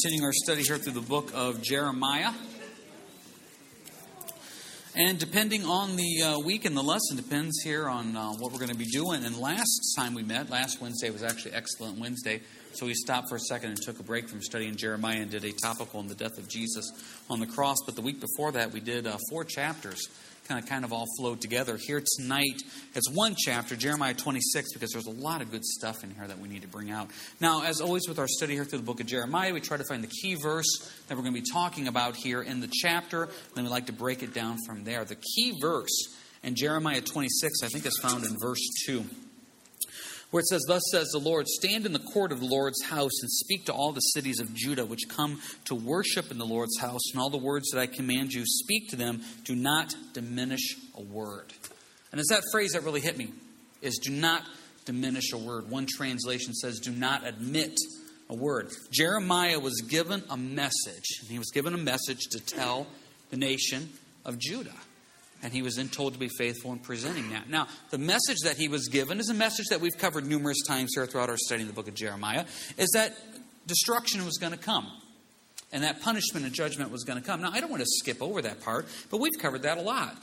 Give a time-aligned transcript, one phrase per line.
[0.00, 2.30] continuing our study here through the book of Jeremiah.
[4.94, 8.60] And depending on the uh, week and the lesson, depends here on uh, what we're
[8.60, 9.24] going to be doing.
[9.24, 12.42] And last time we met, last Wednesday was actually Excellent Wednesday.
[12.74, 15.44] So we stopped for a second and took a break from studying Jeremiah and did
[15.44, 16.88] a topical on the death of Jesus
[17.28, 17.78] on the cross.
[17.84, 20.00] But the week before that, we did uh, four chapters
[20.48, 21.76] kind of kind of all flowed together.
[21.76, 22.62] Here tonight,
[22.94, 26.38] it's one chapter, Jeremiah 26, because there's a lot of good stuff in here that
[26.38, 27.10] we need to bring out.
[27.38, 29.84] Now, as always with our study here through the book of Jeremiah, we try to
[29.84, 30.66] find the key verse
[31.06, 33.24] that we're going to be talking about here in the chapter.
[33.24, 35.04] And then we like to break it down from there.
[35.04, 39.04] The key verse in Jeremiah 26, I think, is found in verse 2
[40.30, 43.12] where it says, Thus says the Lord, stand in the court of the Lord's house
[43.22, 46.78] and speak to all the cities of Judah which come to worship in the Lord's
[46.78, 49.22] house, and all the words that I command you, speak to them.
[49.44, 51.52] Do not diminish a word.
[52.12, 53.32] And it's that phrase that really hit me
[53.80, 54.42] is do not
[54.84, 55.70] diminish a word.
[55.70, 57.76] One translation says, do not admit
[58.28, 58.70] a word.
[58.90, 62.86] Jeremiah was given a message, and he was given a message to tell
[63.30, 63.90] the nation
[64.24, 64.74] of Judah
[65.42, 67.48] and he was then told to be faithful in presenting that.
[67.48, 70.90] Now, the message that he was given is a message that we've covered numerous times
[70.94, 72.44] here throughout our study in the book of Jeremiah,
[72.76, 73.16] is that
[73.66, 74.90] destruction was going to come.
[75.70, 77.42] And that punishment and judgment was going to come.
[77.42, 80.16] Now, I don't want to skip over that part, but we've covered that a lot.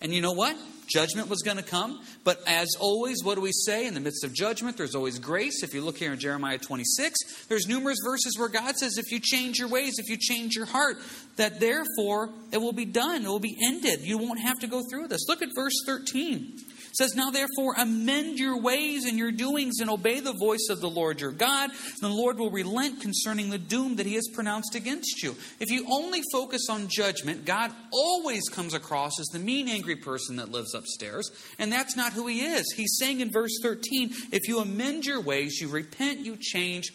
[0.00, 0.56] And you know what?
[0.88, 2.00] Judgment was going to come.
[2.24, 3.86] But as always, what do we say?
[3.86, 5.62] In the midst of judgment, there's always grace.
[5.62, 9.20] If you look here in Jeremiah 26, there's numerous verses where God says, if you
[9.20, 10.96] change your ways, if you change your heart,
[11.36, 13.24] that therefore it will be done.
[13.24, 14.00] It will be ended.
[14.00, 15.28] You won't have to go through this.
[15.28, 16.58] Look at verse 13
[16.98, 20.90] says, Now therefore amend your ways and your doings and obey the voice of the
[20.90, 24.74] Lord your God, and the Lord will relent concerning the doom that he has pronounced
[24.74, 25.36] against you.
[25.60, 30.36] If you only focus on judgment, God always comes across as the mean, angry person
[30.36, 32.64] that lives upstairs, and that's not who he is.
[32.76, 36.88] He's saying in verse 13, If you amend your ways, you repent, you change,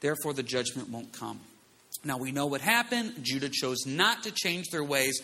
[0.00, 1.40] therefore the judgment won't come.
[2.02, 3.14] Now we know what happened.
[3.22, 5.20] Judah chose not to change their ways.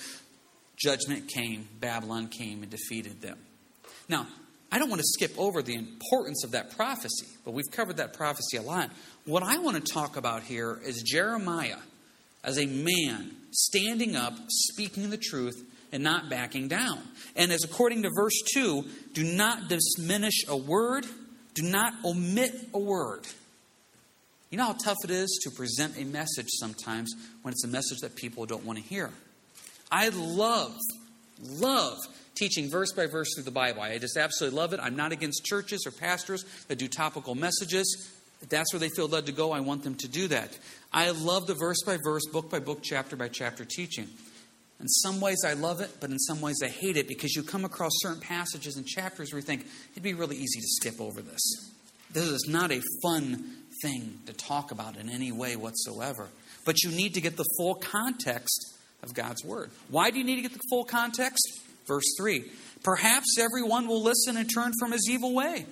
[0.76, 3.38] Judgment came, Babylon came and defeated them.
[4.10, 4.26] Now,
[4.72, 8.12] I don't want to skip over the importance of that prophecy, but we've covered that
[8.12, 8.90] prophecy a lot.
[9.24, 11.78] What I want to talk about here is Jeremiah
[12.42, 16.98] as a man standing up, speaking the truth, and not backing down.
[17.36, 21.06] And as according to verse 2, do not diminish a word,
[21.54, 23.26] do not omit a word.
[24.50, 27.98] You know how tough it is to present a message sometimes when it's a message
[28.00, 29.10] that people don't want to hear.
[29.92, 30.76] I love,
[31.42, 31.98] love
[32.34, 33.82] teaching verse by verse through the Bible.
[33.82, 34.80] I just absolutely love it.
[34.80, 38.10] I'm not against churches or pastors that do topical messages.
[38.40, 40.56] If that's where they feel led to go, I want them to do that.
[40.92, 44.08] I love the verse by verse, book by book, chapter by chapter teaching.
[44.80, 47.42] In some ways, I love it, but in some ways, I hate it because you
[47.42, 51.00] come across certain passages and chapters where you think it'd be really easy to skip
[51.00, 51.70] over this.
[52.12, 53.44] This is not a fun
[53.82, 56.28] thing to talk about in any way whatsoever.
[56.64, 59.70] But you need to get the full context of God's Word.
[59.88, 61.60] Why do you need to get the full context?
[61.86, 62.44] Verse 3
[62.82, 65.66] Perhaps everyone will listen and turn from his evil way,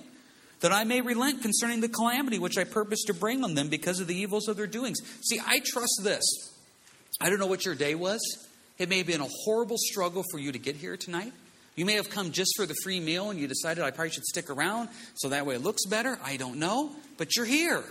[0.59, 3.99] that I may relent concerning the calamity which I purpose to bring on them because
[3.99, 4.99] of the evils of their doings.
[5.21, 6.23] See, I trust this.
[7.21, 8.19] I don't know what your day was.
[8.77, 11.33] It may have been a horrible struggle for you to get here tonight.
[11.75, 14.25] You may have come just for the free meal and you decided I probably should
[14.25, 16.19] stick around so that way it looks better.
[16.23, 16.91] I don't know.
[17.17, 17.83] But you're here.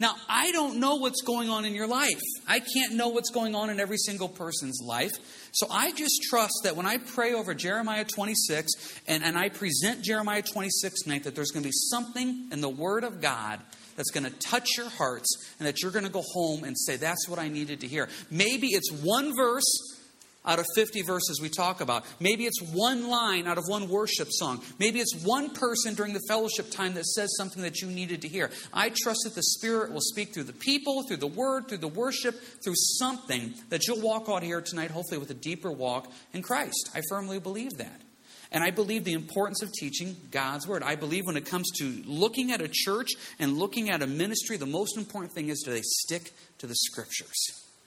[0.00, 2.18] Now, I don't know what's going on in your life.
[2.48, 5.12] I can't know what's going on in every single person's life.
[5.52, 8.72] So I just trust that when I pray over Jeremiah 26
[9.06, 12.68] and, and I present Jeremiah 26 tonight, that there's going to be something in the
[12.70, 13.60] Word of God
[13.94, 15.28] that's going to touch your hearts
[15.58, 18.08] and that you're going to go home and say, That's what I needed to hear.
[18.30, 19.99] Maybe it's one verse
[20.44, 22.04] out of 50 verses we talk about.
[22.18, 24.62] Maybe it's one line out of one worship song.
[24.78, 28.28] Maybe it's one person during the fellowship time that says something that you needed to
[28.28, 28.50] hear.
[28.72, 31.88] I trust that the Spirit will speak through the people, through the word, through the
[31.88, 36.42] worship, through something that you'll walk out here tonight, hopefully with a deeper walk in
[36.42, 36.90] Christ.
[36.94, 38.00] I firmly believe that.
[38.52, 40.82] And I believe the importance of teaching God's Word.
[40.82, 44.56] I believe when it comes to looking at a church and looking at a ministry,
[44.56, 47.36] the most important thing is do they stick to the Scriptures?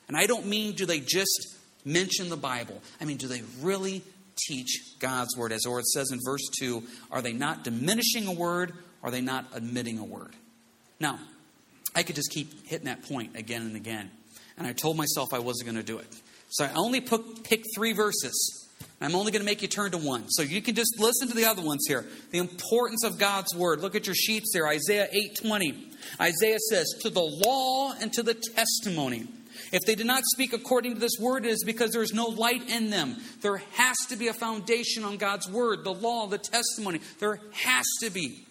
[0.08, 2.82] And I don't mean do they just mention the Bible.
[3.00, 4.04] I mean, do they really
[4.36, 5.52] teach God's word?
[5.52, 8.74] As or it says in verse 2, are they not diminishing a word?
[9.04, 10.36] Are they not admitting a word?
[11.00, 11.20] Now,
[11.96, 14.10] I could just keep hitting that point again and again.
[14.58, 16.08] And I told myself I wasn't going to do it.
[16.50, 18.70] So I only picked three verses.
[19.02, 20.30] I'm only going to make you turn to one.
[20.30, 22.06] So you can just listen to the other ones here.
[22.32, 23.82] The importance of God's word.
[23.82, 24.68] Look at your sheets there.
[24.68, 25.92] Isaiah 8:20.
[26.22, 29.28] Isaiah says, "To the law and to the testimony."
[29.74, 32.28] If they did not speak according to this word, it is because there is no
[32.28, 33.18] light in them.
[33.42, 37.02] There has to be a foundation on God's word, the law, the testimony.
[37.20, 38.46] There has to be.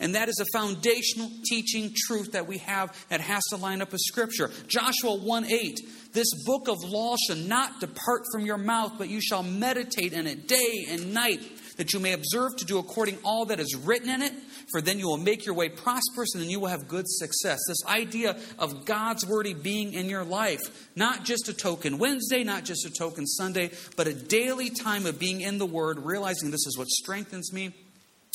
[0.00, 3.92] And that is a foundational teaching truth that we have that has to line up
[3.92, 4.50] with Scripture.
[4.66, 5.80] Joshua 1 8.
[6.12, 10.26] This book of law shall not depart from your mouth, but you shall meditate in
[10.26, 11.40] it day and night,
[11.76, 14.32] that you may observe to do according all that is written in it,
[14.72, 17.60] for then you will make your way prosperous and then you will have good success.
[17.68, 22.64] This idea of God's word being in your life, not just a token Wednesday, not
[22.64, 26.66] just a token Sunday, but a daily time of being in the word, realizing this
[26.66, 27.72] is what strengthens me,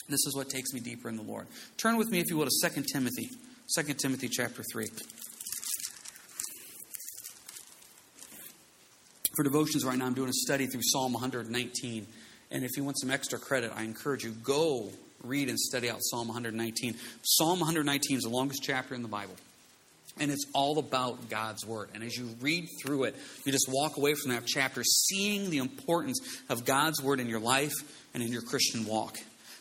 [0.07, 1.47] this is what takes me deeper in the Lord.
[1.77, 3.29] Turn with me, if you will, to 2 Timothy.
[3.75, 4.85] 2 Timothy chapter 3.
[9.35, 12.07] For devotions right now, I'm doing a study through Psalm 119.
[12.49, 14.89] And if you want some extra credit, I encourage you, go
[15.27, 16.95] read and study out Psalm 119.
[17.23, 19.35] Psalm 119 is the longest chapter in the Bible.
[20.19, 21.89] And it's all about God's Word.
[21.93, 23.15] And as you read through it,
[23.45, 26.19] you just walk away from that chapter seeing the importance
[26.49, 27.73] of God's Word in your life
[28.13, 29.17] and in your Christian walk.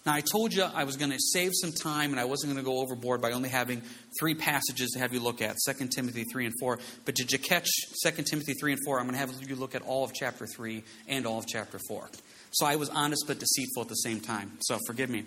[0.07, 2.65] Now, I told you I was going to save some time and I wasn't going
[2.65, 3.83] to go overboard by only having
[4.21, 6.79] three passages to have you look at 2 Timothy 3 and 4.
[7.05, 7.69] But did you catch
[8.05, 9.01] 2 Timothy 3 and 4?
[9.01, 11.81] I'm going to have you look at all of chapter 3 and all of chapter
[11.89, 12.09] 4.
[12.57, 14.53] So I was honest but deceitful at the same time.
[14.63, 15.25] So forgive me.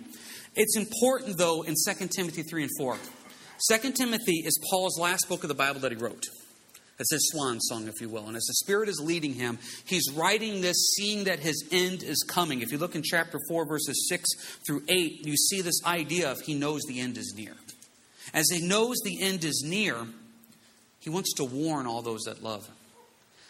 [0.55, 2.97] It's important, though, in 2 Timothy 3 and 4.
[3.69, 6.25] 2 Timothy is Paul's last book of the Bible that he wrote.
[6.99, 8.27] It's his swan song, if you will.
[8.27, 12.25] And as the Spirit is leading him, he's writing this, seeing that his end is
[12.27, 12.61] coming.
[12.61, 14.27] If you look in chapter 4, verses 6
[14.65, 17.53] through 8, you see this idea of he knows the end is near.
[18.33, 20.07] As he knows the end is near,
[20.99, 22.75] he wants to warn all those that love him.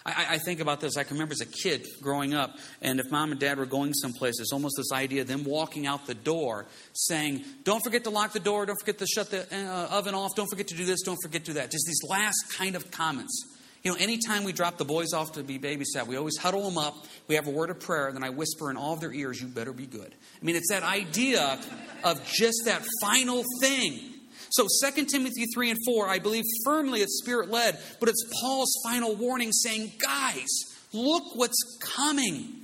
[0.05, 0.95] I, I, think about this.
[0.95, 3.93] I can remember as a kid growing up, and if mom and dad were going
[3.93, 8.09] someplace, it's almost this idea of them walking out the door saying, Don't forget to
[8.09, 10.85] lock the door, don't forget to shut the uh, oven off, don't forget to do
[10.85, 11.71] this, don't forget to do that.
[11.71, 13.57] Just these last kind of comments.
[13.83, 16.77] You know, anytime we drop the boys off to be babysat, we always huddle them
[16.77, 19.13] up, we have a word of prayer, and then I whisper in all of their
[19.13, 20.13] ears, You better be good.
[20.41, 21.59] I mean, it's that idea
[22.03, 24.08] of just that final thing
[24.51, 28.73] so 2 Timothy 3 and 4, I believe firmly it's spirit led, but it's Paul's
[28.83, 30.47] final warning saying, guys,
[30.93, 32.55] look what's coming.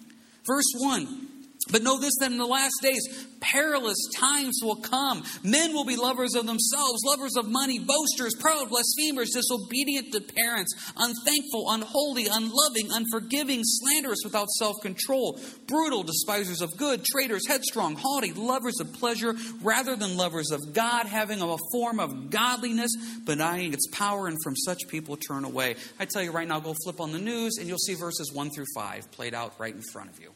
[0.45, 1.24] Verse 1
[1.71, 5.23] but know this that in the last days, perilous times will come.
[5.43, 10.73] Men will be lovers of themselves, lovers of money, boasters, proud, blasphemers, disobedient to parents,
[10.97, 18.33] unthankful, unholy, unloving, unforgiving, slanderous, without self control, brutal, despisers of good, traitors, headstrong, haughty,
[18.33, 22.91] lovers of pleasure rather than lovers of God, having a form of godliness,
[23.25, 25.75] denying its power, and from such people turn away.
[25.99, 28.51] I tell you right now, go flip on the news and you'll see verses 1
[28.51, 30.34] through 5 played out right in front of you.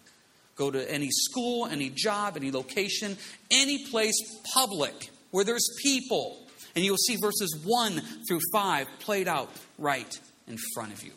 [0.59, 3.17] Go to any school, any job, any location,
[3.50, 4.19] any place
[4.53, 6.38] public where there's people.
[6.75, 10.19] And you'll see verses 1 through 5 played out right
[10.50, 11.13] in front of you.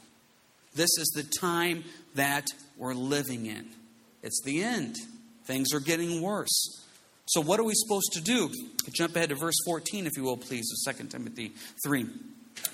[0.77, 1.83] This is the time
[2.15, 2.47] that
[2.77, 3.69] we're living in.
[4.23, 4.95] It's the end.
[5.45, 6.81] Things are getting worse.
[7.27, 8.49] So, what are we supposed to do?
[8.93, 11.51] Jump ahead to verse 14, if you will, please, of 2 Timothy
[11.85, 12.07] 3.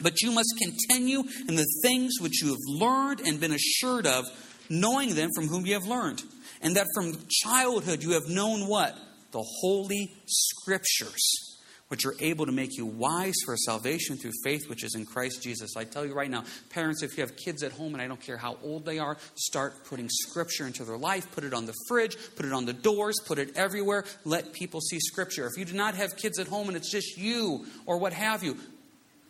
[0.02, 4.26] But you must continue in the things which you have learned and been assured of,
[4.68, 6.22] knowing them from whom you have learned
[6.62, 8.96] and that from childhood you have known what?
[9.30, 11.56] The Holy Scriptures,
[11.88, 15.42] which are able to make you wise for salvation through faith which is in Christ
[15.42, 15.76] Jesus.
[15.76, 18.20] I tell you right now, parents, if you have kids at home, and I don't
[18.20, 21.30] care how old they are, start putting Scripture into their life.
[21.32, 24.04] Put it on the fridge, put it on the doors, put it everywhere.
[24.24, 25.46] Let people see Scripture.
[25.46, 28.42] If you do not have kids at home and it's just you or what have
[28.42, 28.56] you,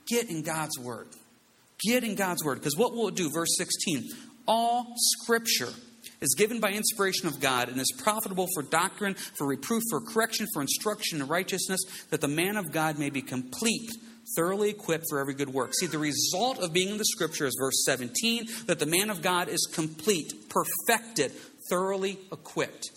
[0.06, 1.08] get in God's Word.
[1.80, 2.58] Get in God's Word.
[2.58, 3.30] Because what will it do?
[3.32, 4.08] Verse 16
[4.46, 5.72] All Scripture
[6.20, 10.46] is given by inspiration of God and is profitable for doctrine, for reproof, for correction,
[10.52, 13.90] for instruction in righteousness, that the man of God may be complete,
[14.36, 15.72] thoroughly equipped for every good work.
[15.74, 19.22] See, the result of being in the scripture is verse 17 that the man of
[19.22, 21.32] God is complete, perfected,
[21.70, 22.90] thoroughly equipped.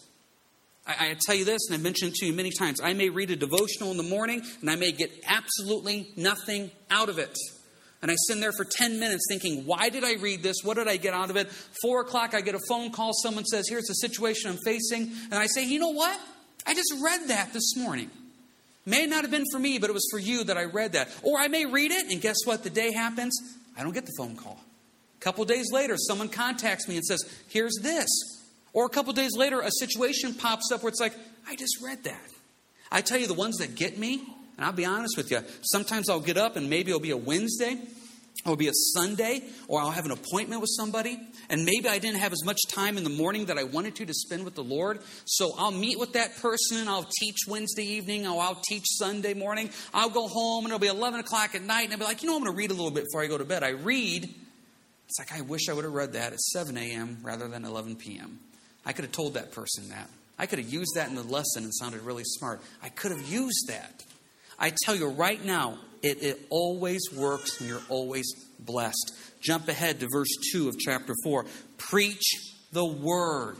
[0.87, 2.81] I, tell you this, and I've mentioned to you many times.
[2.81, 7.07] I may read a devotional in the morning, and I may get absolutely nothing out
[7.07, 7.37] of it.
[8.01, 10.57] And I sit there for 10 minutes thinking, why did I read this?
[10.63, 11.51] What did I get out of it?
[11.83, 13.13] Four o'clock, I get a phone call.
[13.13, 15.11] Someone says, here's the situation I'm facing.
[15.25, 16.19] And I say, you know what?
[16.65, 18.09] I just read that this morning.
[18.85, 21.09] May not have been for me, but it was for you that I read that.
[21.21, 22.63] Or I may read it, and guess what?
[22.63, 23.37] The day happens,
[23.77, 24.59] I don't get the phone call.
[25.19, 28.09] A couple days later, someone contacts me and says, here's this.
[28.73, 31.13] Or a couple days later, a situation pops up where it's like,
[31.47, 32.21] I just read that.
[32.91, 34.23] I tell you, the ones that get me,
[34.61, 37.17] and I'll be honest with you, sometimes I'll get up and maybe it'll be a
[37.17, 37.73] Wednesday,
[38.45, 41.97] or it'll be a Sunday, or I'll have an appointment with somebody, and maybe I
[41.97, 44.53] didn't have as much time in the morning that I wanted to to spend with
[44.53, 44.99] the Lord.
[45.25, 46.87] So I'll meet with that person.
[46.87, 49.71] I'll teach Wednesday evening, or I'll teach Sunday morning.
[49.95, 52.29] I'll go home, and it'll be 11 o'clock at night, and I'll be like, you
[52.29, 53.63] know, I'm going to read a little bit before I go to bed.
[53.63, 54.25] I read.
[55.07, 57.17] It's like, I wish I would have read that at 7 a.m.
[57.23, 58.37] rather than 11 p.m.
[58.85, 60.07] I could have told that person that.
[60.37, 62.61] I could have used that in the lesson and sounded really smart.
[62.83, 64.03] I could have used that.
[64.61, 69.13] I tell you right now, it, it always works and you're always blessed.
[69.41, 71.45] Jump ahead to verse 2 of chapter 4.
[71.79, 72.35] Preach
[72.71, 73.57] the word.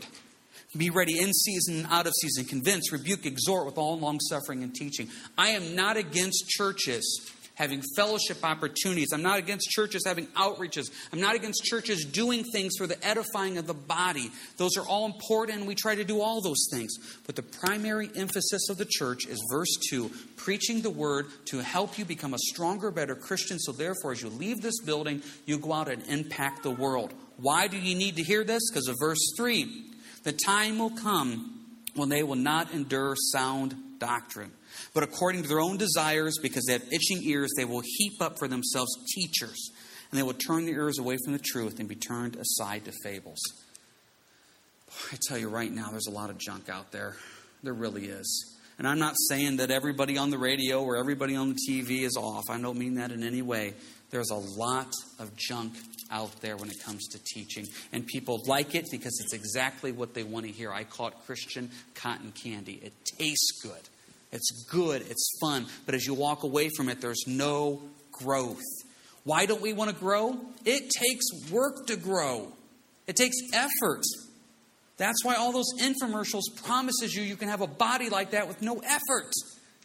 [0.76, 2.44] Be ready in season and out of season.
[2.44, 5.08] Convince, rebuke, exhort with all long suffering and teaching.
[5.36, 7.30] I am not against churches
[7.62, 9.12] having fellowship opportunities.
[9.12, 10.90] I'm not against churches having outreaches.
[11.12, 14.32] I'm not against churches doing things for the edifying of the body.
[14.56, 16.92] Those are all important, and we try to do all those things.
[17.24, 21.96] But the primary emphasis of the church is verse 2 preaching the word to help
[21.98, 23.60] you become a stronger, better Christian.
[23.60, 27.14] So, therefore, as you leave this building, you go out and impact the world.
[27.36, 28.68] Why do you need to hear this?
[28.68, 29.84] Because of verse 3.
[30.24, 31.60] The time will come
[31.94, 34.50] when they will not endure sound doctrine
[34.94, 38.38] but according to their own desires, because they have itching ears, they will heap up
[38.38, 39.70] for themselves teachers,
[40.10, 42.92] and they will turn their ears away from the truth and be turned aside to
[43.02, 43.40] fables.
[45.12, 47.16] I tell you right now, there's a lot of junk out there.
[47.62, 48.58] There really is.
[48.78, 52.16] And I'm not saying that everybody on the radio or everybody on the TV is
[52.16, 52.44] off.
[52.50, 53.74] I don't mean that in any way.
[54.10, 55.74] There's a lot of junk
[56.10, 57.66] out there when it comes to teaching.
[57.92, 60.72] And people like it because it's exactly what they want to hear.
[60.72, 62.80] I call it Christian cotton candy.
[62.82, 63.88] It tastes good.
[64.32, 68.62] It's good, it's fun, but as you walk away from it, there's no growth.
[69.24, 70.40] Why don't we want to grow?
[70.64, 72.52] It takes work to grow.
[73.06, 74.02] It takes effort.
[74.96, 78.62] That's why all those infomercials promises you you can have a body like that with
[78.62, 79.32] no effort.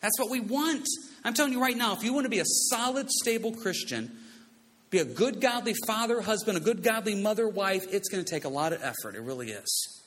[0.02, 0.88] That's what we want.
[1.24, 4.12] I'm telling you right now, if you want to be a solid, stable Christian,
[4.90, 8.46] be a good, godly father, husband, a good, godly mother, wife, it's going to take
[8.46, 9.16] a lot of effort.
[9.16, 10.04] It really is.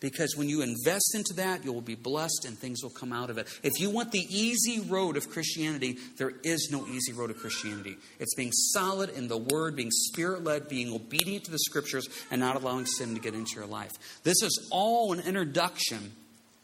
[0.00, 3.28] Because when you invest into that, you will be blessed and things will come out
[3.28, 3.46] of it.
[3.62, 7.96] If you want the easy road of Christianity, there is no easy road of Christianity.
[8.18, 12.40] It's being solid in the Word, being Spirit led, being obedient to the Scriptures, and
[12.40, 13.92] not allowing sin to get into your life.
[14.24, 16.12] This is all an introduction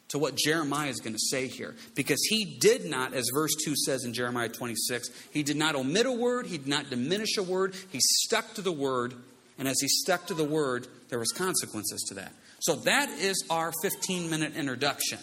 [0.09, 1.75] to what Jeremiah is going to say here.
[1.93, 6.07] Because he did not, as verse 2 says in Jeremiah 26, he did not omit
[6.07, 9.13] a word, he did not diminish a word, he stuck to the word.
[9.59, 12.31] And as he stuck to the word, there was consequences to that.
[12.59, 15.19] So that is our 15 minute introduction.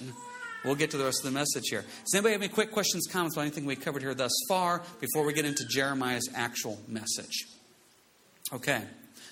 [0.65, 1.83] We'll get to the rest of the message here.
[1.83, 5.25] Does anybody have any quick questions, comments about anything we covered here thus far before
[5.27, 7.45] we get into Jeremiah's actual message?
[8.53, 8.83] Okay.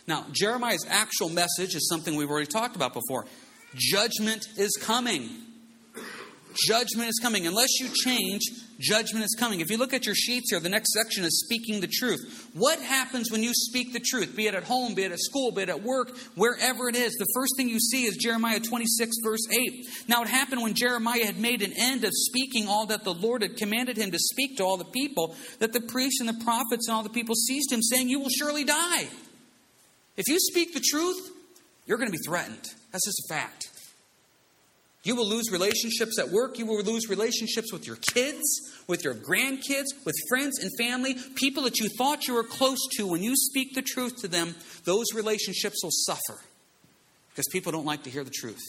[0.07, 3.25] Now, Jeremiah's actual message is something we've already talked about before.
[3.75, 5.31] Judgment is coming.
[6.67, 7.47] Judgment is coming.
[7.47, 8.43] Unless you change,
[8.83, 9.61] judgment is coming.
[9.61, 12.51] If you look at your sheets here, the next section is speaking the truth.
[12.53, 15.53] What happens when you speak the truth, be it at home, be it at school,
[15.53, 17.15] be it at work, wherever it is?
[17.15, 19.87] The first thing you see is Jeremiah 26, verse 8.
[20.09, 23.43] Now, it happened when Jeremiah had made an end of speaking all that the Lord
[23.43, 26.89] had commanded him to speak to all the people, that the priests and the prophets
[26.89, 29.09] and all the people seized him, saying, You will surely die.
[30.17, 31.31] If you speak the truth,
[31.87, 32.65] you're going to be threatened.
[32.93, 33.72] That's just a fact.
[35.05, 36.59] You will lose relationships at work.
[36.59, 38.43] You will lose relationships with your kids,
[38.87, 43.07] with your grandkids, with friends and family, people that you thought you were close to.
[43.07, 44.55] When you speak the truth to them,
[44.85, 46.41] those relationships will suffer
[47.31, 48.63] because people don't like to hear the truth.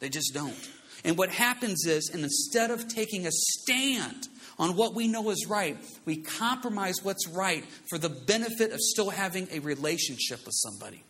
[0.00, 0.70] They just don't.
[1.04, 5.46] And what happens is, and instead of taking a stand on what we know is
[5.46, 5.76] right,
[6.06, 11.02] we compromise what's right for the benefit of still having a relationship with somebody.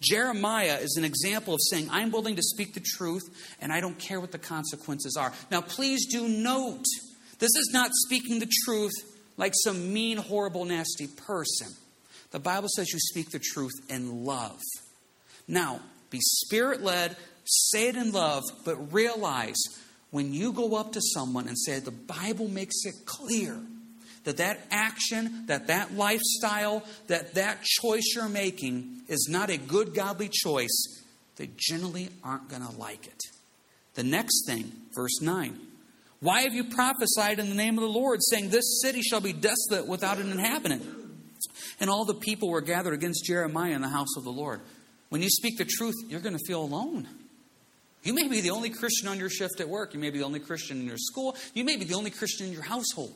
[0.00, 3.98] Jeremiah is an example of saying, I'm willing to speak the truth and I don't
[3.98, 5.32] care what the consequences are.
[5.50, 6.84] Now, please do note,
[7.38, 8.92] this is not speaking the truth
[9.36, 11.68] like some mean, horrible, nasty person.
[12.30, 14.60] The Bible says you speak the truth in love.
[15.46, 19.56] Now, be spirit led, say it in love, but realize
[20.10, 23.60] when you go up to someone and say, the Bible makes it clear
[24.24, 29.94] that that action, that that lifestyle, that that choice you're making is not a good
[29.94, 31.02] godly choice,
[31.36, 33.20] they generally aren't going to like it.
[33.94, 35.58] The next thing, verse 9.
[36.20, 39.32] Why have you prophesied in the name of the Lord, saying, This city shall be
[39.32, 40.82] desolate without an inhabitant?
[41.80, 44.60] And all the people were gathered against Jeremiah in the house of the Lord.
[45.10, 47.06] When you speak the truth, you're going to feel alone.
[48.02, 49.94] You may be the only Christian on your shift at work.
[49.94, 51.36] You may be the only Christian in your school.
[51.54, 53.14] You may be the only Christian in your household.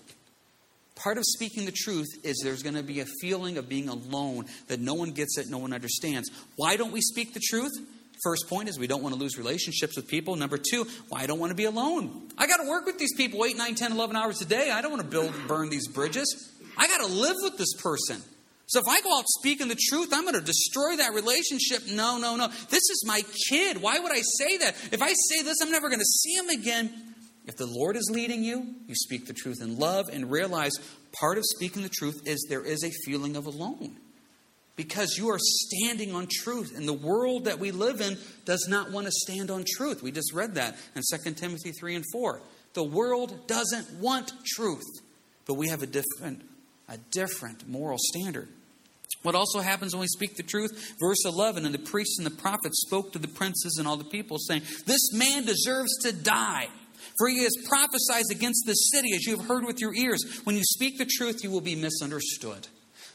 [0.94, 4.46] Part of speaking the truth is there's going to be a feeling of being alone,
[4.68, 6.30] that no one gets it, no one understands.
[6.56, 7.72] Why don't we speak the truth?
[8.22, 10.36] First point is we don't want to lose relationships with people.
[10.36, 12.28] Number two, why I don't want to be alone.
[12.38, 14.70] I got to work with these people 8, 9, 10, 11 hours a day.
[14.70, 16.52] I don't want to build, burn these bridges.
[16.76, 18.22] I got to live with this person.
[18.66, 21.86] So if I go out speaking the truth, I'm going to destroy that relationship.
[21.88, 22.48] No, no, no.
[22.70, 23.82] This is my kid.
[23.82, 24.76] Why would I say that?
[24.92, 27.11] If I say this, I'm never going to see him again.
[27.46, 30.72] If the Lord is leading you, you speak the truth in love and realize
[31.12, 33.96] part of speaking the truth is there is a feeling of alone.
[34.74, 36.72] because you are standing on truth.
[36.74, 40.02] And the world that we live in does not want to stand on truth.
[40.02, 42.40] We just read that in 2 Timothy 3 and 4.
[42.72, 45.02] The world doesn't want truth,
[45.46, 46.42] but we have a different,
[46.88, 48.48] a different moral standard.
[49.22, 50.94] What also happens when we speak the truth?
[50.98, 54.04] Verse 11 And the priests and the prophets spoke to the princes and all the
[54.04, 56.68] people, saying, This man deserves to die.
[57.18, 60.40] For he has prophesied against this city, as you have heard with your ears.
[60.44, 62.68] When you speak the truth, you will be misunderstood.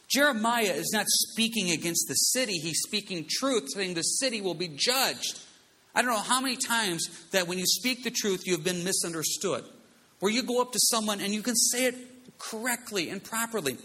[0.08, 4.70] Jeremiah is not speaking against the city, he's speaking truth, saying the city will be
[4.70, 5.40] judged.
[5.94, 8.84] I don't know how many times that when you speak the truth, you have been
[8.84, 9.66] misunderstood.
[10.20, 11.96] Where you go up to someone and you can say it
[12.38, 13.78] correctly and properly.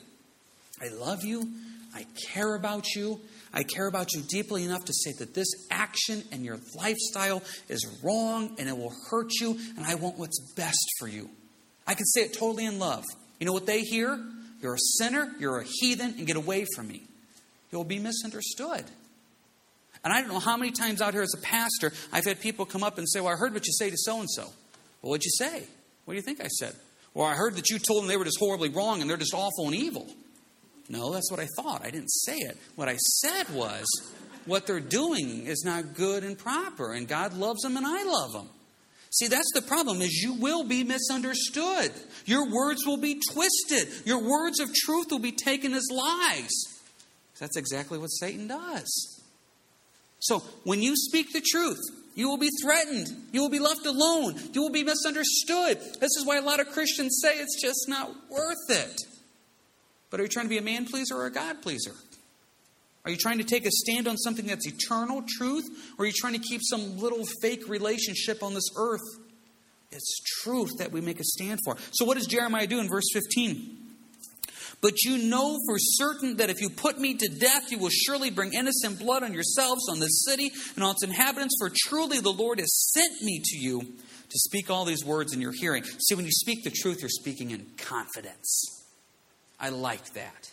[0.81, 1.49] I love you.
[1.95, 3.21] I care about you.
[3.55, 7.87] I care about you deeply enough to say that this action and your lifestyle is
[8.03, 11.29] wrong and it will hurt you, and I want what's best for you.
[11.87, 13.05] I can say it totally in love.
[13.39, 14.19] You know what they hear?
[14.63, 17.03] You're a sinner, you're a heathen, and get away from me.
[17.71, 18.85] You'll be misunderstood.
[20.05, 22.65] And I don't know how many times out here as a pastor, I've had people
[22.65, 24.45] come up and say, Well, I heard what you say to so and so.
[25.01, 25.65] Well, what'd you say?
[26.05, 26.75] What do you think I said?
[27.15, 29.35] Well, I heard that you told them they were just horribly wrong and they're just
[29.35, 30.07] awful and evil.
[30.89, 31.85] No, that's what I thought.
[31.85, 32.57] I didn't say it.
[32.77, 33.87] What I said was,
[34.47, 38.33] what they're doing is not good and proper, and God loves them and I love
[38.33, 38.49] them.
[39.11, 41.93] See, that's the problem is you will be misunderstood.
[42.25, 44.07] Your words will be twisted.
[44.07, 46.51] Your words of truth will be taken as lies.
[47.39, 49.21] That's exactly what Satan does.
[50.21, 51.81] So, when you speak the truth,
[52.15, 53.09] you will be threatened.
[53.33, 54.37] You will be left alone.
[54.53, 55.79] You will be misunderstood.
[56.01, 58.97] This is why a lot of Christians say it's just not worth it.
[60.13, 61.95] But are you trying to be a man pleaser or a God pleaser?
[63.05, 65.65] Are you trying to take a stand on something that's eternal truth?
[65.99, 69.01] Or are you trying to keep some little fake relationship on this earth?
[69.91, 71.77] It's truth that we make a stand for.
[71.93, 73.79] So, what does Jeremiah do in verse 15?
[74.83, 78.31] But you know for certain that if you put me to death, you will surely
[78.31, 82.33] bring innocent blood on yourselves, on this city, and on its inhabitants, for truly the
[82.33, 85.85] Lord has sent me to you to speak all these words in your hearing.
[85.85, 88.82] See, when you speak the truth, you're speaking in confidence.
[89.63, 90.53] I like that.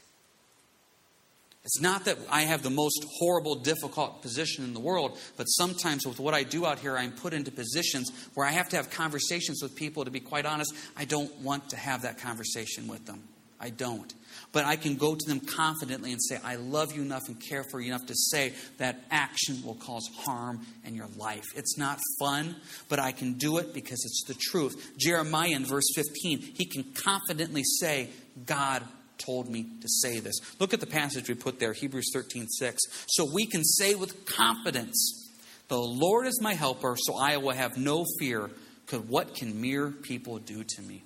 [1.66, 6.06] It's not that I have the most horrible, difficult position in the world, but sometimes
[6.08, 8.90] with what I do out here, I'm put into positions where I have to have
[8.90, 10.06] conversations with people.
[10.06, 13.22] To be quite honest, I don't want to have that conversation with them.
[13.60, 14.12] I don't.
[14.54, 17.66] But I can go to them confidently and say, I love you enough and care
[17.70, 21.44] for you enough to say that action will cause harm in your life.
[21.56, 22.56] It's not fun,
[22.88, 24.94] but I can do it because it's the truth.
[24.98, 28.10] Jeremiah in verse 15, he can confidently say,
[28.46, 28.84] God
[29.20, 30.36] told me to say this.
[30.60, 32.82] Look at the passage we put there, Hebrews 13 6.
[33.08, 35.30] So we can say with confidence,
[35.68, 38.50] The Lord is my helper, so I will have no fear.
[38.86, 41.04] Because what can mere people do to me?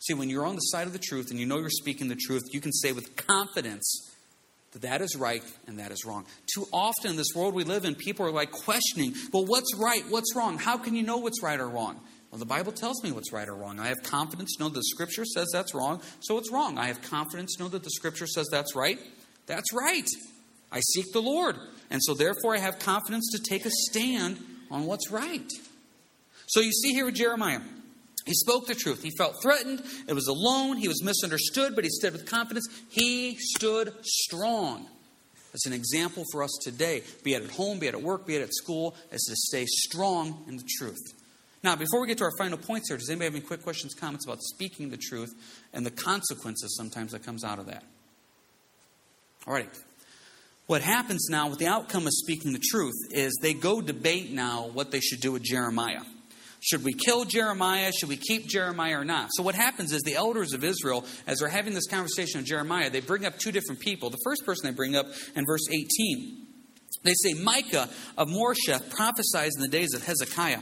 [0.00, 2.16] See, when you're on the side of the truth and you know you're speaking the
[2.16, 4.10] truth, you can say with confidence
[4.72, 6.26] that that is right and that is wrong.
[6.54, 10.02] Too often in this world we live in, people are like questioning, well, what's right?
[10.08, 10.58] What's wrong?
[10.58, 12.00] How can you know what's right or wrong?
[12.32, 13.78] Well, the Bible tells me what's right or wrong.
[13.78, 16.78] I have confidence to know the Scripture says that's wrong, so it's wrong.
[16.78, 18.98] I have confidence to know that the Scripture says that's right.
[19.46, 20.08] That's right.
[20.72, 21.56] I seek the Lord.
[21.90, 25.46] And so, therefore, I have confidence to take a stand on what's right.
[26.46, 27.60] So, you see here with Jeremiah,
[28.24, 29.02] he spoke the truth.
[29.02, 29.82] He felt threatened.
[30.08, 30.78] It was alone.
[30.78, 32.66] He was misunderstood, but he stood with confidence.
[32.88, 34.86] He stood strong.
[35.52, 38.36] That's an example for us today, be it at home, be it at work, be
[38.36, 41.12] it at school, is to stay strong in the truth.
[41.62, 43.94] Now, before we get to our final points here, does anybody have any quick questions,
[43.94, 45.32] comments about speaking the truth
[45.72, 47.84] and the consequences sometimes that comes out of that?
[49.46, 49.68] All right.
[50.66, 54.68] What happens now with the outcome of speaking the truth is they go debate now
[54.72, 56.02] what they should do with Jeremiah.
[56.60, 57.90] Should we kill Jeremiah?
[57.92, 59.30] Should we keep Jeremiah or not?
[59.32, 62.88] So, what happens is the elders of Israel, as they're having this conversation with Jeremiah,
[62.88, 64.10] they bring up two different people.
[64.10, 66.41] The first person they bring up in verse 18,
[67.02, 70.60] they say, Micah of Moresheth prophesied in the days of Hezekiah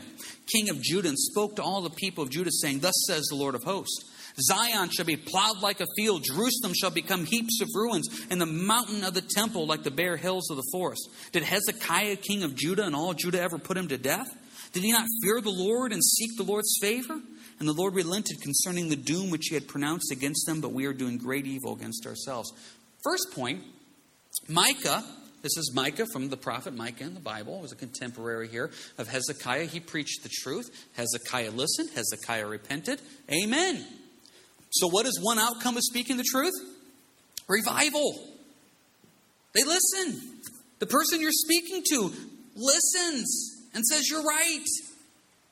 [0.50, 3.36] king of Judah, and spoke to all the people of Judah, saying, Thus says the
[3.36, 4.04] Lord of hosts.
[4.40, 6.24] Zion shall be plowed like a field.
[6.24, 10.16] Jerusalem shall become heaps of ruins, and the mountain of the temple like the bare
[10.16, 11.08] hills of the forest.
[11.32, 14.28] Did Hezekiah, king of Judah, and all Judah ever put him to death?
[14.72, 17.20] Did he not fear the Lord and seek the Lord's favor?
[17.58, 20.86] And the Lord relented concerning the doom which he had pronounced against them, but we
[20.86, 22.52] are doing great evil against ourselves.
[23.04, 23.62] First point
[24.48, 25.04] Micah
[25.42, 27.58] this is Micah from the prophet Micah in the Bible.
[27.58, 29.66] It was a contemporary here of Hezekiah.
[29.66, 30.70] He preached the truth.
[30.94, 31.90] Hezekiah listened.
[31.94, 33.00] Hezekiah repented.
[33.32, 33.86] Amen.
[34.70, 36.54] So, what is one outcome of speaking the truth?
[37.48, 38.28] Revival.
[39.52, 40.20] They listen.
[40.78, 42.12] The person you're speaking to
[42.54, 44.64] listens and says, You're right.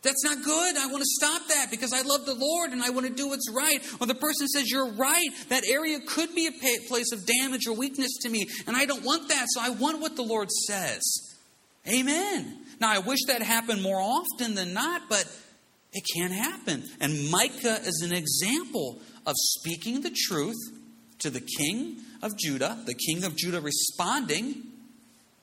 [0.03, 0.77] That's not good.
[0.77, 3.29] I want to stop that because I love the Lord and I want to do
[3.29, 3.81] what's right.
[4.01, 5.29] Or the person says, You're right.
[5.49, 6.53] That area could be a
[6.89, 10.01] place of damage or weakness to me, and I don't want that, so I want
[10.01, 11.03] what the Lord says.
[11.89, 12.59] Amen.
[12.81, 15.25] Now, I wish that happened more often than not, but
[15.93, 16.85] it can happen.
[17.01, 20.57] And Micah is an example of speaking the truth
[21.21, 24.63] to the king of Judah, the king of Judah responding,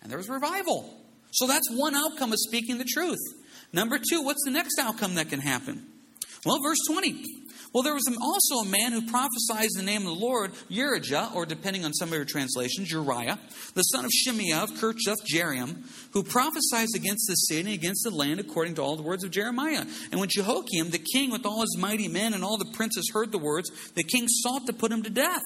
[0.01, 0.93] and there was revival.
[1.31, 3.19] So that's one outcome of speaking the truth.
[3.75, 5.85] Number two, what's the next outcome that can happen?
[6.45, 7.21] Well, verse 20.
[7.73, 11.35] Well, there was also a man who prophesied in the name of the Lord, Urijah,
[11.35, 13.37] or depending on some of your translations, Uriah,
[13.73, 15.83] the son of Shemaiah of Kirjath Jearim,
[16.13, 19.31] who prophesied against the city and against the land according to all the words of
[19.31, 19.83] Jeremiah.
[20.09, 23.33] And when Jehoiakim, the king, with all his mighty men and all the princes heard
[23.33, 25.43] the words, the king sought to put him to death.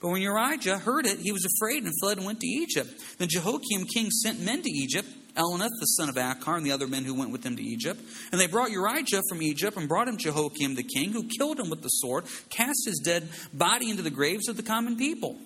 [0.00, 2.90] But when Urijah heard it, he was afraid and fled and went to Egypt.
[3.18, 6.86] Then Jehoiakim king sent men to Egypt, Elnath the son of Achar, and the other
[6.86, 8.00] men who went with him to Egypt.
[8.32, 11.70] And they brought Urijah from Egypt and brought him Jehoiakim the king, who killed him
[11.70, 15.36] with the sword, cast his dead body into the graves of the common people.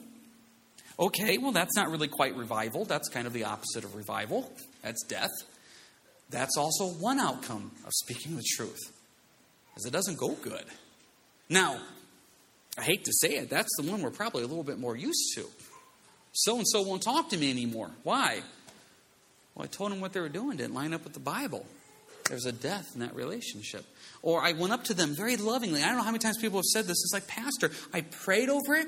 [0.98, 2.84] Okay, well, that's not really quite revival.
[2.84, 4.50] That's kind of the opposite of revival.
[4.82, 5.30] That's death.
[6.30, 8.80] That's also one outcome of speaking the truth,
[9.68, 10.64] because it doesn't go good.
[11.48, 11.80] Now,
[12.78, 15.34] I hate to say it, that's the one we're probably a little bit more used
[15.34, 15.44] to.
[16.32, 17.90] So and so won't talk to me anymore.
[18.02, 18.42] Why?
[19.54, 21.66] Well, I told them what they were doing didn't line up with the Bible.
[22.26, 23.84] There was a death in that relationship.
[24.22, 25.82] Or I went up to them very lovingly.
[25.82, 27.02] I don't know how many times people have said this.
[27.02, 28.86] It's like, Pastor, I prayed over it.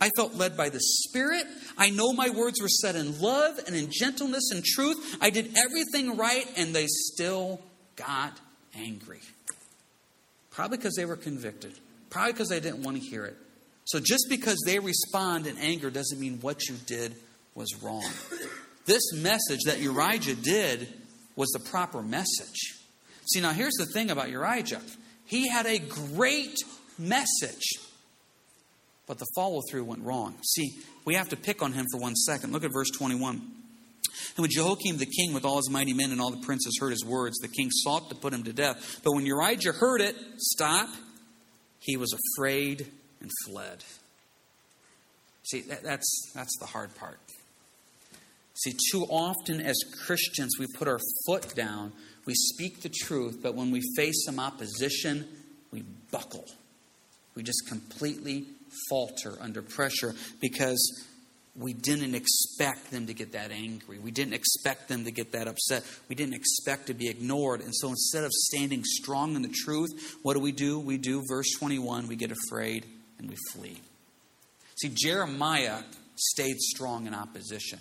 [0.00, 1.46] I felt led by the Spirit.
[1.78, 5.16] I know my words were said in love and in gentleness and truth.
[5.20, 7.60] I did everything right, and they still
[7.96, 8.38] got
[8.76, 9.20] angry.
[10.50, 11.72] Probably because they were convicted.
[12.10, 13.36] Probably because they didn't want to hear it.
[13.84, 17.14] So just because they respond in anger doesn't mean what you did
[17.54, 18.08] was wrong.
[18.86, 20.88] This message that Urijah did
[21.36, 22.74] was the proper message.
[23.26, 24.82] See, now here's the thing about Urijah
[25.26, 26.58] he had a great
[26.98, 27.64] message,
[29.06, 30.34] but the follow through went wrong.
[30.44, 30.70] See,
[31.04, 32.52] we have to pick on him for one second.
[32.52, 33.36] Look at verse 21.
[33.36, 36.90] And when Jehoiakim the king, with all his mighty men and all the princes, heard
[36.90, 39.00] his words, the king sought to put him to death.
[39.02, 40.88] But when Urijah heard it, stop,
[41.80, 42.86] he was afraid
[43.20, 43.82] and fled.
[45.44, 47.18] See, that, that's, that's the hard part.
[48.54, 51.92] See, too often as Christians, we put our foot down,
[52.24, 55.26] we speak the truth, but when we face some opposition,
[55.72, 56.46] we buckle.
[57.34, 58.46] We just completely
[58.88, 61.04] falter under pressure because
[61.56, 63.98] we didn't expect them to get that angry.
[63.98, 65.84] We didn't expect them to get that upset.
[66.08, 67.60] We didn't expect to be ignored.
[67.60, 70.80] And so instead of standing strong in the truth, what do we do?
[70.80, 72.86] We do, verse 21, we get afraid
[73.18, 73.78] and we flee.
[74.76, 75.82] See, Jeremiah
[76.16, 77.78] stayed strong in opposition.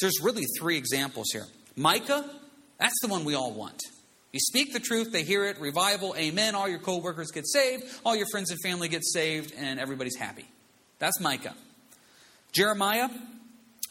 [0.00, 1.46] There's really three examples here.
[1.76, 2.24] Micah,
[2.78, 3.80] that's the one we all want.
[4.32, 6.54] You speak the truth, they hear it, revival, amen.
[6.54, 10.46] All your co-workers get saved, all your friends and family get saved, and everybody's happy.
[10.98, 11.54] That's Micah.
[12.52, 13.08] Jeremiah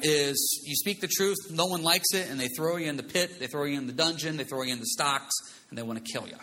[0.02, 3.04] is you speak the truth, no one likes it, and they throw you in the
[3.04, 5.34] pit, they throw you in the dungeon, they throw you in the stocks,
[5.70, 6.36] and they want to kill you.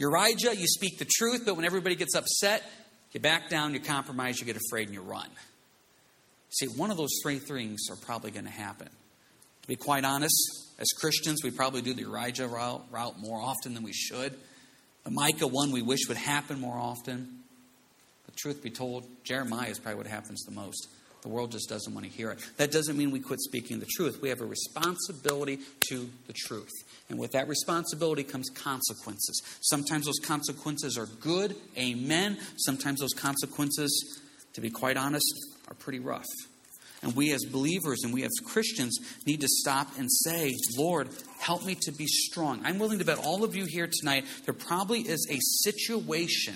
[0.00, 2.62] Urijah, you speak the truth, but when everybody gets upset,
[3.12, 5.28] you back down, you compromise, you get afraid, and you run.
[6.58, 8.88] See, one of those three things are probably going to happen.
[9.62, 10.34] To be quite honest,
[10.78, 14.34] as Christians, we probably do the Urijah route, route more often than we should.
[15.04, 17.40] The Micah one we wish would happen more often.
[18.26, 20.88] But truth be told, Jeremiah is probably what happens the most.
[21.22, 22.38] The world just doesn't want to hear it.
[22.58, 24.20] That doesn't mean we quit speaking the truth.
[24.20, 26.70] We have a responsibility to the truth.
[27.08, 29.42] And with that responsibility comes consequences.
[29.62, 32.36] Sometimes those consequences are good, amen.
[32.58, 34.20] Sometimes those consequences,
[34.52, 36.26] to be quite honest, are pretty rough.
[37.02, 41.64] And we as believers and we as Christians need to stop and say, Lord, help
[41.64, 42.62] me to be strong.
[42.64, 46.54] I'm willing to bet all of you here tonight, there probably is a situation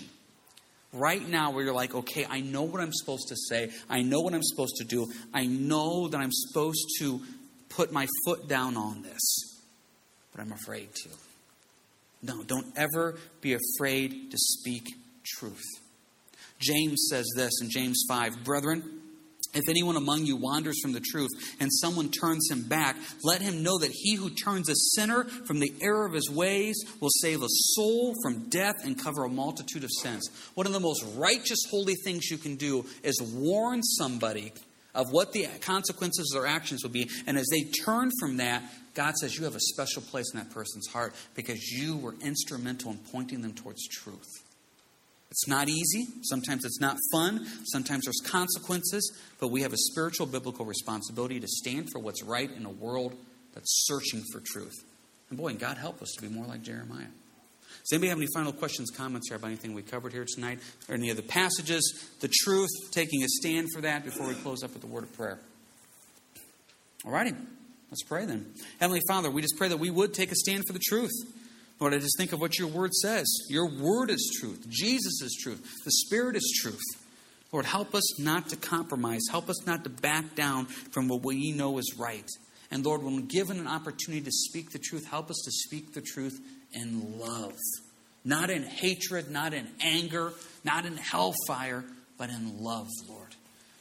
[0.92, 3.70] right now where you're like, okay, I know what I'm supposed to say.
[3.90, 5.06] I know what I'm supposed to do.
[5.34, 7.20] I know that I'm supposed to
[7.68, 9.20] put my foot down on this,
[10.32, 11.10] but I'm afraid to.
[12.22, 14.88] No, don't ever be afraid to speak
[15.24, 15.62] truth.
[16.60, 18.98] James says this in James 5 Brethren,
[19.54, 23.62] if anyone among you wanders from the truth and someone turns him back, let him
[23.62, 27.42] know that he who turns a sinner from the error of his ways will save
[27.42, 30.28] a soul from death and cover a multitude of sins.
[30.54, 34.52] One of the most righteous, holy things you can do is warn somebody
[34.94, 37.08] of what the consequences of their actions will be.
[37.26, 38.62] And as they turn from that,
[38.94, 42.90] God says you have a special place in that person's heart because you were instrumental
[42.90, 44.47] in pointing them towards truth.
[45.30, 46.08] It's not easy.
[46.22, 47.46] Sometimes it's not fun.
[47.64, 49.16] Sometimes there's consequences.
[49.40, 53.14] But we have a spiritual, biblical responsibility to stand for what's right in a world
[53.54, 54.74] that's searching for truth.
[55.28, 57.08] And boy, and God help us to be more like Jeremiah.
[57.68, 60.94] Does anybody have any final questions, comments here about anything we covered here tonight, or
[60.94, 64.72] any of the passages, the truth, taking a stand for that before we close up
[64.72, 65.38] with the word of prayer?
[67.04, 67.32] All righty,
[67.90, 68.52] let's pray then.
[68.80, 71.12] Heavenly Father, we just pray that we would take a stand for the truth.
[71.80, 73.26] Lord, I just think of what your word says.
[73.48, 74.66] Your word is truth.
[74.68, 75.62] Jesus is truth.
[75.84, 76.82] The Spirit is truth.
[77.52, 79.22] Lord, help us not to compromise.
[79.30, 82.28] Help us not to back down from what we know is right.
[82.70, 86.02] And Lord, when given an opportunity to speak the truth, help us to speak the
[86.02, 86.38] truth
[86.72, 87.54] in love.
[88.24, 90.32] Not in hatred, not in anger,
[90.64, 91.84] not in hellfire,
[92.18, 93.34] but in love, Lord.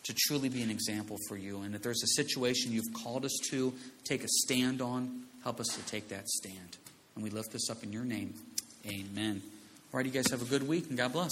[0.03, 1.62] To truly be an example for you.
[1.62, 3.73] And if there's a situation you've called us to
[4.05, 6.77] take a stand on, help us to take that stand.
[7.17, 8.36] And we lift this up in your name.
[8.86, 9.41] Amen.
[9.91, 11.32] All right, you guys have a good week and God bless.